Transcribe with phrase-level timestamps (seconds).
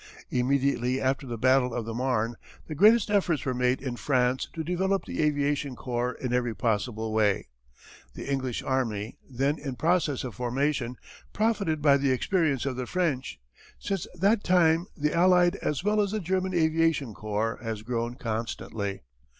[0.31, 4.63] "Immediately after the battle of the Marne the greatest efforts were made in France to
[4.63, 7.49] develop the aviation corps in every possible way.
[8.15, 10.95] The English army, then in process of formation,
[11.33, 13.39] profited by the experience of the French.
[13.77, 19.03] Since that time the allied as well as the German aviation corps has grown constantly.